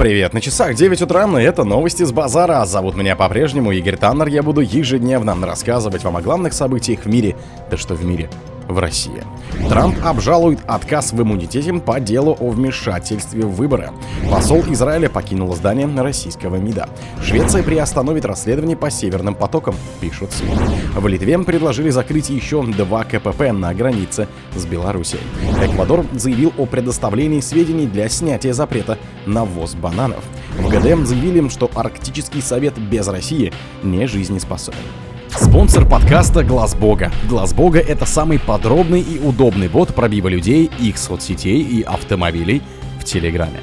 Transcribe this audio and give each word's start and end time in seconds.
Привет, 0.00 0.32
на 0.32 0.40
часах 0.40 0.76
9 0.76 1.02
утра, 1.02 1.26
и 1.38 1.44
это 1.44 1.62
новости 1.62 2.04
с 2.04 2.10
базара. 2.10 2.64
Зовут 2.64 2.96
меня 2.96 3.16
по-прежнему 3.16 3.70
Игорь 3.70 3.98
Таннер, 3.98 4.28
я 4.28 4.42
буду 4.42 4.62
ежедневно 4.62 5.36
рассказывать 5.44 6.04
вам 6.04 6.16
о 6.16 6.22
главных 6.22 6.54
событиях 6.54 7.00
в 7.00 7.06
мире. 7.06 7.36
Да 7.70 7.76
что 7.76 7.92
в 7.92 8.02
мире? 8.02 8.30
В 8.70 8.78
России. 8.78 9.22
Трамп 9.68 9.96
обжалует 10.04 10.60
отказ 10.66 11.12
в 11.12 11.22
иммунитете 11.22 11.72
по 11.74 12.00
делу 12.00 12.36
о 12.40 12.50
вмешательстве 12.50 13.44
в 13.44 13.52
выборы. 13.54 13.90
Посол 14.30 14.62
Израиля 14.68 15.08
покинул 15.08 15.54
здание 15.54 15.86
российского 16.00 16.56
МИДа. 16.56 16.88
Швеция 17.22 17.62
приостановит 17.62 18.24
расследование 18.24 18.76
по 18.76 18.90
северным 18.90 19.34
потокам, 19.34 19.74
пишут 20.00 20.32
СМИ. 20.32 20.54
В 20.94 21.06
Литве 21.06 21.38
предложили 21.40 21.90
закрыть 21.90 22.30
еще 22.30 22.62
два 22.62 23.04
КПП 23.04 23.52
на 23.52 23.72
границе 23.74 24.28
с 24.54 24.64
Белоруссией. 24.66 25.22
Эквадор 25.62 26.04
заявил 26.12 26.52
о 26.58 26.66
предоставлении 26.66 27.40
сведений 27.40 27.86
для 27.86 28.08
снятия 28.08 28.52
запрета 28.52 28.98
на 29.26 29.44
ввоз 29.44 29.74
бананов. 29.74 30.24
В 30.58 30.68
ГДМ 30.68 31.04
заявили, 31.04 31.48
что 31.48 31.70
Арктический 31.74 32.42
совет 32.42 32.78
без 32.78 33.08
России 33.08 33.52
не 33.82 34.06
жизнеспособен. 34.06 34.78
Спонсор 35.36 35.88
подкаста 35.88 36.42
Глаз 36.42 36.74
Бога. 36.74 37.12
Глаз 37.28 37.54
Бога 37.54 37.78
это 37.78 38.04
самый 38.04 38.38
подробный 38.38 39.00
и 39.00 39.18
удобный 39.18 39.68
бот 39.68 39.94
пробива 39.94 40.28
людей, 40.28 40.70
их 40.80 40.98
соцсетей 40.98 41.62
и 41.62 41.82
автомобилей 41.82 42.62
в 42.98 43.04
Телеграме. 43.04 43.60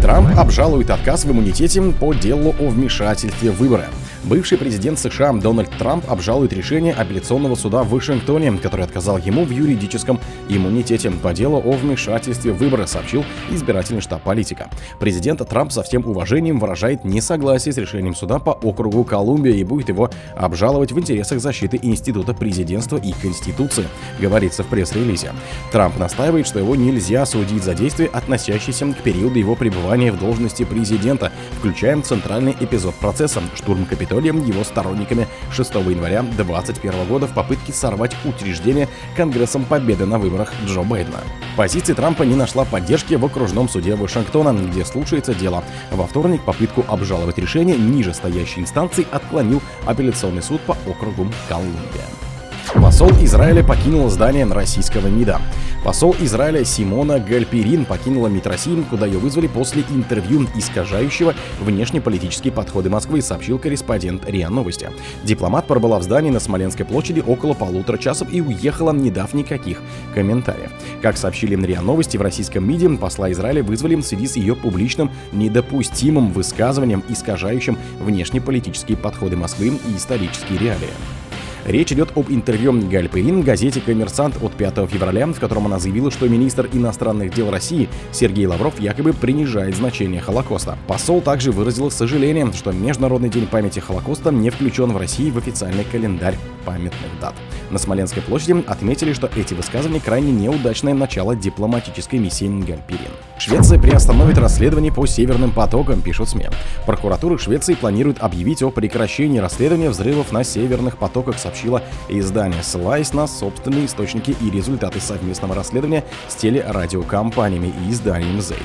Трамп 0.00 0.38
обжалует 0.38 0.90
отказ 0.90 1.24
в 1.24 1.30
иммунитете 1.30 1.82
по 1.82 2.14
делу 2.14 2.54
о 2.58 2.68
вмешательстве 2.68 3.50
в 3.50 3.56
выборы. 3.56 3.86
Бывший 4.24 4.58
президент 4.58 4.98
США 4.98 5.32
Дональд 5.32 5.70
Трамп 5.78 6.04
обжалует 6.10 6.52
решение 6.52 6.92
апелляционного 6.92 7.54
суда 7.54 7.82
в 7.82 7.88
Вашингтоне, 7.88 8.52
который 8.58 8.84
отказал 8.84 9.16
ему 9.16 9.46
в 9.46 9.50
юридическом 9.50 10.20
иммунитете 10.48 11.10
по 11.10 11.32
делу 11.32 11.56
о 11.64 11.72
вмешательстве 11.72 12.52
в 12.52 12.58
выборы, 12.58 12.86
сообщил 12.86 13.24
избирательный 13.50 14.02
штаб 14.02 14.22
политика. 14.22 14.68
Президент 14.98 15.46
Трамп 15.48 15.72
со 15.72 15.82
всем 15.82 16.06
уважением 16.06 16.58
выражает 16.58 17.02
несогласие 17.04 17.72
с 17.72 17.78
решением 17.78 18.14
суда 18.14 18.38
по 18.38 18.50
округу 18.50 19.04
Колумбия 19.04 19.54
и 19.54 19.64
будет 19.64 19.88
его 19.88 20.10
обжаловать 20.36 20.92
в 20.92 20.98
интересах 20.98 21.40
защиты 21.40 21.78
Института 21.80 22.34
президентства 22.34 22.98
и 22.98 23.12
Конституции, 23.12 23.86
говорится 24.20 24.64
в 24.64 24.66
пресс-релизе. 24.66 25.32
Трамп 25.72 25.98
настаивает, 25.98 26.46
что 26.46 26.58
его 26.58 26.76
нельзя 26.76 27.24
судить 27.24 27.64
за 27.64 27.74
действия, 27.74 28.10
относящиеся 28.12 28.92
к 28.92 28.98
периоду 28.98 29.38
его 29.38 29.56
пребывания 29.56 30.12
в 30.12 30.18
должности 30.18 30.64
президента, 30.64 31.32
включая 31.58 32.00
центральный 32.02 32.54
эпизод 32.60 32.94
процесса– 32.96 33.40
штурм 33.54 33.86
Капитолия 33.86 34.09
Капитолием 34.10 34.44
его 34.44 34.64
сторонниками 34.64 35.28
6 35.52 35.72
января 35.72 36.22
2021 36.22 37.06
года 37.06 37.28
в 37.28 37.32
попытке 37.32 37.72
сорвать 37.72 38.16
учреждение 38.24 38.88
Конгрессом 39.16 39.64
победы 39.64 40.04
на 40.04 40.18
выборах 40.18 40.52
Джо 40.66 40.82
Байдена. 40.82 41.20
Позиция 41.56 41.94
Трампа 41.94 42.24
не 42.24 42.34
нашла 42.34 42.64
поддержки 42.64 43.14
в 43.14 43.24
окружном 43.24 43.68
суде 43.68 43.94
Вашингтона, 43.94 44.52
где 44.52 44.84
слушается 44.84 45.32
дело. 45.32 45.62
Во 45.92 46.08
вторник 46.08 46.42
попытку 46.42 46.84
обжаловать 46.88 47.38
решение 47.38 47.76
ниже 47.76 48.12
стоящей 48.12 48.62
инстанции 48.62 49.06
отклонил 49.12 49.62
апелляционный 49.86 50.42
суд 50.42 50.60
по 50.62 50.76
округу 50.88 51.28
Колумбия. 51.48 52.29
Посол 52.74 53.10
Израиля 53.22 53.64
покинул 53.64 54.08
здание 54.10 54.44
российского 54.46 55.08
МИДа. 55.08 55.40
Посол 55.84 56.14
Израиля 56.20 56.64
Симона 56.64 57.18
Гальперин 57.18 57.84
покинула 57.84 58.28
МИД 58.28 58.46
России, 58.46 58.84
куда 58.88 59.06
ее 59.06 59.18
вызвали 59.18 59.48
после 59.48 59.82
интервью 59.90 60.46
искажающего 60.54 61.34
внешнеполитические 61.60 62.52
подходы 62.52 62.88
Москвы, 62.88 63.22
сообщил 63.22 63.58
корреспондент 63.58 64.28
РИА 64.28 64.50
Новости. 64.50 64.90
Дипломат 65.24 65.66
пробыла 65.66 65.98
в 65.98 66.04
здании 66.04 66.30
на 66.30 66.38
Смоленской 66.38 66.86
площади 66.86 67.24
около 67.26 67.54
полутора 67.54 67.98
часов 67.98 68.32
и 68.32 68.40
уехала, 68.40 68.92
не 68.92 69.10
дав 69.10 69.34
никаких 69.34 69.80
комментариев. 70.14 70.70
Как 71.02 71.16
сообщили 71.16 71.56
РИА 71.56 71.82
Новости, 71.82 72.18
в 72.18 72.22
российском 72.22 72.68
МИДе 72.68 72.90
посла 72.90 73.32
Израиля 73.32 73.64
вызвали 73.64 73.96
в 73.96 74.02
связи 74.02 74.28
с 74.28 74.36
ее 74.36 74.54
публичным 74.54 75.10
недопустимым 75.32 76.32
высказыванием, 76.32 77.02
искажающим 77.08 77.78
внешнеполитические 77.98 78.96
подходы 78.96 79.36
Москвы 79.36 79.68
и 79.68 79.96
исторические 79.96 80.58
реалии. 80.58 81.19
Речь 81.66 81.92
идет 81.92 82.10
об 82.16 82.30
интервью 82.30 82.72
Гальперин 82.88 83.42
газете 83.42 83.80
«Коммерсант» 83.80 84.36
от 84.42 84.52
5 84.52 84.88
февраля, 84.90 85.26
в 85.26 85.38
котором 85.38 85.66
она 85.66 85.78
заявила, 85.78 86.10
что 86.10 86.28
министр 86.28 86.68
иностранных 86.72 87.34
дел 87.34 87.50
России 87.50 87.88
Сергей 88.12 88.46
Лавров 88.46 88.80
якобы 88.80 89.12
принижает 89.12 89.76
значение 89.76 90.20
Холокоста. 90.20 90.78
Посол 90.86 91.20
также 91.20 91.52
выразил 91.52 91.90
сожаление, 91.90 92.50
что 92.52 92.72
Международный 92.72 93.28
день 93.28 93.46
памяти 93.46 93.80
Холокоста 93.80 94.30
не 94.30 94.50
включен 94.50 94.92
в 94.92 94.96
России 94.96 95.30
в 95.30 95.38
официальный 95.38 95.84
календарь 95.84 96.36
памятных 96.70 97.20
дат. 97.20 97.34
На 97.70 97.78
Смоленской 97.78 98.22
площади 98.22 98.64
отметили, 98.66 99.12
что 99.12 99.28
эти 99.34 99.54
высказывания 99.54 100.00
крайне 100.00 100.30
неудачное 100.30 100.94
начало 100.94 101.34
дипломатической 101.34 102.20
миссии 102.20 102.46
Гальперин. 102.46 103.10
Швеция 103.38 103.80
приостановит 103.80 104.38
расследование 104.38 104.92
по 104.92 105.04
северным 105.06 105.50
потокам, 105.50 106.00
пишут 106.00 106.28
СМИ. 106.28 106.46
Прокуратура 106.86 107.38
Швеции 107.38 107.74
планирует 107.74 108.20
объявить 108.20 108.62
о 108.62 108.70
прекращении 108.70 109.38
расследования 109.38 109.90
взрывов 109.90 110.30
на 110.30 110.44
северных 110.44 110.96
потоках, 110.96 111.38
сообщило 111.38 111.82
издание, 112.08 112.62
ссылаясь 112.62 113.12
на 113.12 113.26
собственные 113.26 113.86
источники 113.86 114.36
и 114.40 114.50
результаты 114.50 115.00
совместного 115.00 115.54
расследования 115.56 116.04
с 116.28 116.36
телерадиокомпаниями 116.36 117.72
и 117.84 117.90
изданием 117.90 118.38
ZEIT. 118.38 118.62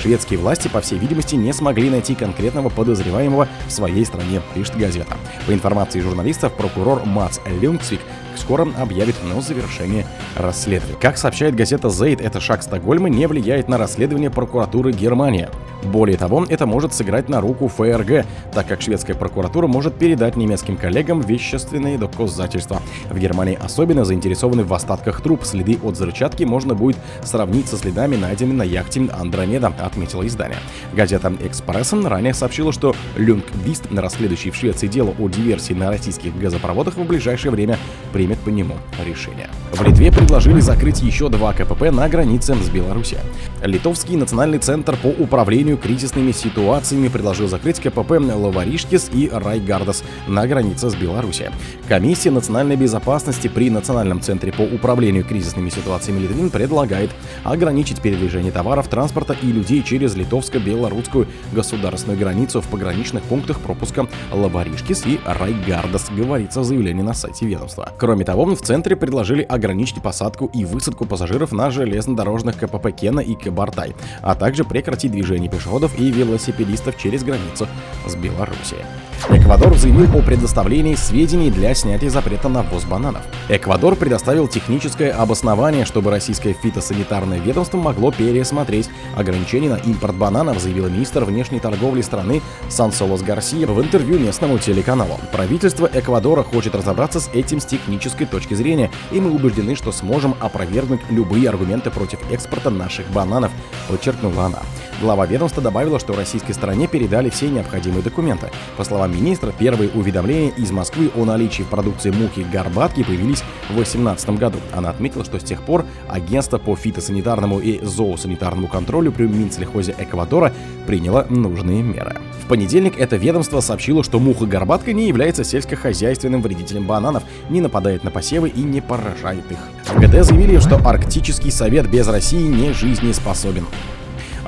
Шведские 0.00 0.38
власти, 0.38 0.68
по 0.68 0.80
всей 0.80 0.98
видимости, 0.98 1.34
не 1.34 1.52
смогли 1.52 1.90
найти 1.90 2.14
конкретного 2.14 2.68
подозреваемого 2.68 3.48
в 3.66 3.72
своей 3.72 4.04
стране, 4.04 4.40
пишет 4.54 4.76
газета. 4.76 5.16
По 5.46 5.52
информации 5.52 6.00
журналистов, 6.00 6.52
прокурор 6.52 7.04
Мац 7.04 7.38
Люнгсвик 7.48 8.00
скоро 8.36 8.66
объявит 8.78 9.16
на 9.24 9.40
завершение 9.40 10.06
расследования. 10.36 10.96
Как 11.00 11.18
сообщает 11.18 11.54
газета 11.54 11.90
Зейд, 11.90 12.20
это 12.20 12.40
шаг 12.40 12.62
Стокгольма 12.62 13.08
не 13.08 13.26
влияет 13.26 13.68
на 13.68 13.78
расследование 13.78 14.30
прокуратуры 14.30 14.92
Германии. 14.92 15.48
Более 15.84 16.16
того, 16.16 16.44
это 16.48 16.66
может 16.66 16.92
сыграть 16.92 17.28
на 17.28 17.40
руку 17.40 17.68
ФРГ, 17.68 18.26
так 18.52 18.66
как 18.66 18.82
шведская 18.82 19.14
прокуратура 19.14 19.66
может 19.66 19.94
передать 19.96 20.36
немецким 20.36 20.76
коллегам 20.76 21.20
вещественные 21.20 21.98
доказательства. 21.98 22.82
В 23.10 23.18
Германии 23.18 23.58
особенно 23.60 24.04
заинтересованы 24.04 24.64
в 24.64 24.74
остатках 24.74 25.20
труп. 25.20 25.44
Следы 25.44 25.78
от 25.82 25.94
взрывчатки 25.94 26.44
можно 26.44 26.74
будет 26.74 26.96
сравнить 27.22 27.68
со 27.68 27.76
следами, 27.76 28.16
найденными 28.16 28.56
на 28.56 28.62
яхте 28.64 29.08
Андромеда, 29.12 29.72
отметило 29.78 30.26
издание. 30.26 30.58
Газета 30.92 31.32
«Экспрессен» 31.40 32.06
ранее 32.06 32.34
сообщила, 32.34 32.72
что 32.72 32.94
Люнгвист, 33.16 33.84
расследующий 33.90 34.50
в 34.50 34.56
Швеции 34.56 34.88
дело 34.88 35.14
о 35.18 35.28
диверсии 35.28 35.74
на 35.74 35.90
российских 35.90 36.36
газопроводах, 36.36 36.96
в 36.96 37.04
ближайшее 37.04 37.52
время 37.52 37.78
примет 38.08 38.38
по 38.38 38.48
нему 38.48 38.74
решение. 39.04 39.48
В 39.72 39.82
Литве 39.82 40.10
предложили 40.10 40.60
закрыть 40.60 41.02
еще 41.02 41.28
два 41.28 41.52
КПП 41.52 41.90
на 41.90 42.08
границе 42.08 42.54
с 42.54 42.68
Беларусью. 42.68 43.18
Литовский 43.62 44.16
национальный 44.16 44.58
центр 44.58 44.96
по 44.96 45.08
управлению 45.08 45.76
кризисными 45.76 46.32
ситуациями 46.32 47.08
предложил 47.08 47.48
закрыть 47.48 47.80
КПП 47.80 48.12
Лаваришкис 48.12 49.10
и 49.12 49.30
Райгардас 49.32 50.02
на 50.26 50.46
границе 50.46 50.90
с 50.90 50.94
Беларусью. 50.94 51.52
Комиссия 51.86 52.30
национальной 52.30 52.76
безопасности 52.76 53.48
при 53.48 53.70
Национальном 53.70 54.20
центре 54.20 54.52
по 54.52 54.62
управлению 54.62 55.24
кризисными 55.24 55.70
ситуациями 55.70 56.20
Литвин 56.20 56.50
предлагает 56.50 57.10
ограничить 57.44 58.00
передвижение 58.00 58.52
товаров, 58.52 58.88
транспорта 58.88 59.36
и 59.40 59.46
людей 59.46 59.82
через 59.82 60.14
литовско-белорусскую 60.14 61.26
государственную 61.52 62.18
границу 62.18 62.60
в 62.60 62.66
пограничных 62.68 63.22
пунктах 63.24 63.60
пропуска 63.60 64.06
Лаваришкис 64.32 65.06
и 65.06 65.20
Райгардас, 65.24 66.10
говорится 66.10 66.60
в 66.60 66.64
заявлении 66.64 67.02
на 67.02 67.14
сайте 67.14 67.46
ведомства. 67.46 67.92
Кроме 67.98 68.24
того, 68.24 68.44
в 68.54 68.60
центре 68.60 68.94
предложили 68.94 69.42
ограничить 69.42 70.00
посадку 70.00 70.46
и 70.54 70.64
высадку 70.64 71.04
пассажиров 71.04 71.50
на 71.50 71.70
железнодорожных 71.70 72.56
КПП 72.56 72.92
Кена 72.92 73.18
и 73.18 73.34
Кабартай, 73.34 73.94
а 74.22 74.36
также 74.36 74.64
прекратить 74.64 75.10
движение 75.10 75.50
пешеходов 75.50 75.98
и 75.98 76.10
велосипедистов 76.10 76.96
через 76.96 77.24
границу 77.24 77.66
с 78.06 78.14
Белоруссией. 78.14 78.84
Эквадор 79.30 79.76
заявил 79.76 80.16
о 80.16 80.22
предоставлении 80.22 80.94
сведений 80.94 81.50
для 81.50 81.74
снятия 81.74 82.08
запрета 82.08 82.48
на 82.48 82.62
ввоз 82.62 82.84
бананов. 82.84 83.22
Эквадор 83.48 83.96
предоставил 83.96 84.46
техническое 84.46 85.10
обоснование, 85.10 85.84
чтобы 85.84 86.12
российское 86.12 86.52
фитосанитарное 86.52 87.38
ведомство 87.40 87.78
могло 87.78 88.12
пересмотреть 88.12 88.88
ограничения 89.16 89.70
на 89.70 89.76
импорт 89.76 90.14
бананов, 90.14 90.60
заявил 90.60 90.88
министр 90.88 91.24
внешней 91.24 91.58
торговли 91.58 92.00
страны 92.00 92.40
Сансолос 92.68 93.22
Гарсия 93.22 93.66
в 93.66 93.82
интервью 93.82 94.20
местному 94.20 94.58
телеканалу. 94.58 95.18
Правительство 95.32 95.90
Эквадора 95.92 96.44
хочет 96.44 96.76
разобраться 96.76 97.18
с 97.18 97.28
этим 97.34 97.60
с 97.60 97.66
технической 97.88 98.26
точки 98.26 98.52
зрения, 98.52 98.90
и 99.12 99.20
мы 99.20 99.30
убеждены, 99.30 99.74
что 99.74 99.92
сможем 99.92 100.34
опровергнуть 100.40 101.00
любые 101.10 101.48
аргументы 101.48 101.90
против 101.90 102.18
экспорта 102.30 102.68
наших 102.68 103.10
бананов, 103.10 103.50
подчеркнула 103.88 104.46
она. 104.46 104.58
Глава 105.00 105.26
ведомства 105.26 105.62
добавила, 105.62 105.98
что 105.98 106.12
российской 106.12 106.52
стороне 106.52 106.86
передали 106.86 107.30
все 107.30 107.48
необходимые 107.48 108.02
документы. 108.02 108.50
По 108.76 108.84
словам 108.84 109.12
министра, 109.12 109.52
первые 109.56 109.90
уведомления 109.90 110.50
из 110.50 110.70
Москвы 110.70 111.10
о 111.16 111.24
наличии 111.24 111.62
в 111.62 111.68
продукции 111.68 112.10
муки 112.10 112.44
горбатки 112.52 113.04
появились 113.04 113.42
в 113.68 113.74
2018 113.74 114.30
году. 114.30 114.58
Она 114.74 114.90
отметила, 114.90 115.24
что 115.24 115.38
с 115.38 115.44
тех 115.44 115.62
пор 115.62 115.86
агентство 116.08 116.58
по 116.58 116.74
фитосанитарному 116.74 117.60
и 117.60 117.82
зоосанитарному 117.82 118.66
контролю 118.66 119.12
при 119.12 119.24
Минсельхозе 119.24 119.94
Эквадора 119.98 120.52
приняло 120.86 121.26
нужные 121.30 121.82
меры. 121.82 122.16
В 122.42 122.48
понедельник 122.48 122.98
это 122.98 123.16
ведомство 123.16 123.60
сообщило, 123.60 124.02
что 124.02 124.18
муха-горбатка 124.18 124.92
не 124.92 125.06
является 125.06 125.44
сельскохозяйственным 125.44 126.42
вредителем 126.42 126.86
бананов, 126.86 127.22
не 127.50 127.60
нападает 127.60 127.77
на 127.80 128.10
посевы 128.10 128.48
и 128.48 128.62
не 128.62 128.80
поражает 128.80 129.44
их. 129.50 129.58
ГД 129.96 130.24
заявили, 130.24 130.58
что 130.58 130.76
Арктический 130.76 131.50
совет 131.50 131.88
без 131.88 132.08
России 132.08 132.46
не 132.46 132.72
жизнеспособен. 132.72 133.66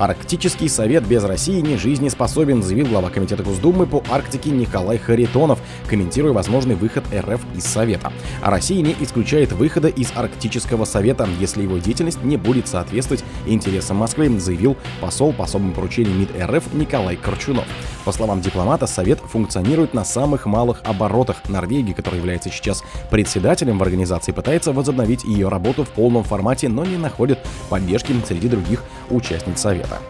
Арктический 0.00 0.70
совет 0.70 1.06
без 1.06 1.24
России 1.24 1.60
не 1.60 1.76
жизнеспособен, 1.76 2.62
заявил 2.62 2.86
глава 2.86 3.10
Комитета 3.10 3.42
Госдумы 3.42 3.86
по 3.86 4.02
Арктике 4.08 4.48
Николай 4.48 4.96
Харитонов, 4.96 5.58
комментируя 5.86 6.32
возможный 6.32 6.74
выход 6.74 7.04
РФ 7.14 7.38
из 7.54 7.64
Совета. 7.64 8.10
А 8.40 8.50
Россия 8.50 8.80
не 8.80 8.96
исключает 8.98 9.52
выхода 9.52 9.88
из 9.88 10.10
Арктического 10.14 10.86
совета, 10.86 11.28
если 11.38 11.62
его 11.64 11.76
деятельность 11.76 12.24
не 12.24 12.38
будет 12.38 12.66
соответствовать 12.66 13.22
интересам 13.46 13.98
Москвы, 13.98 14.40
заявил 14.40 14.78
посол 15.02 15.34
по 15.34 15.44
особым 15.44 15.74
поручениям 15.74 16.18
МИД 16.18 16.30
РФ 16.44 16.72
Николай 16.72 17.16
Корчунов. 17.16 17.66
По 18.10 18.14
словам 18.14 18.40
дипломата, 18.40 18.88
Совет 18.88 19.20
функционирует 19.20 19.94
на 19.94 20.04
самых 20.04 20.44
малых 20.44 20.80
оборотах. 20.82 21.48
Норвегия, 21.48 21.94
которая 21.94 22.18
является 22.18 22.50
сейчас 22.50 22.82
председателем 23.08 23.78
в 23.78 23.84
организации, 23.84 24.32
пытается 24.32 24.72
возобновить 24.72 25.22
ее 25.22 25.46
работу 25.46 25.84
в 25.84 25.90
полном 25.90 26.24
формате, 26.24 26.68
но 26.68 26.84
не 26.84 26.96
находит 26.96 27.38
поддержки 27.68 28.12
среди 28.26 28.48
других 28.48 28.82
участниц 29.10 29.60
Совета. 29.60 30.00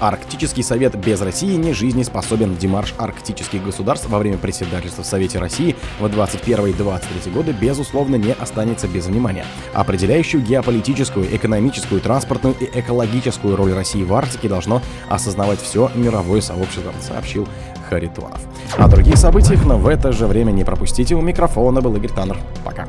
Арктический 0.00 0.62
совет 0.62 0.96
без 0.96 1.20
России 1.20 1.56
не 1.56 1.72
жизнеспособен. 1.72 2.56
Демарш 2.56 2.94
арктических 2.98 3.64
государств 3.64 4.08
во 4.08 4.18
время 4.18 4.38
председательства 4.38 5.02
в 5.02 5.06
Совете 5.06 5.38
России 5.38 5.76
в 5.98 6.08
21 6.08 6.66
и 6.66 6.72
23 6.72 7.32
годы 7.32 7.52
безусловно 7.52 8.16
не 8.16 8.32
останется 8.32 8.88
без 8.88 9.06
внимания. 9.06 9.44
Определяющую 9.74 10.42
геополитическую, 10.42 11.34
экономическую, 11.34 12.00
транспортную 12.00 12.54
и 12.60 12.80
экологическую 12.80 13.56
роль 13.56 13.72
России 13.72 14.02
в 14.02 14.14
Арктике 14.14 14.48
должно 14.48 14.82
осознавать 15.08 15.60
все 15.60 15.90
мировое 15.94 16.40
сообщество, 16.40 16.92
сообщил 17.00 17.48
Харитонов. 17.88 18.40
О 18.76 18.88
других 18.88 19.16
событиях, 19.16 19.64
но 19.64 19.78
в 19.78 19.88
это 19.88 20.12
же 20.12 20.26
время 20.26 20.52
не 20.52 20.64
пропустите. 20.64 21.14
У 21.14 21.20
микрофона 21.20 21.80
был 21.80 21.96
Игорь 21.96 22.10
Таннер. 22.10 22.38
Пока. 22.64 22.86